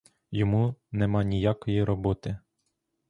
Йому 0.31 0.75
нема 0.91 1.23
ніякої 1.23 1.83
роботи! 1.83 2.37